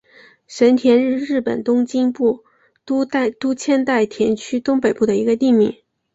[0.47, 2.25] 神田是日本东京都
[3.55, 5.77] 千代田区东北部的一个地名。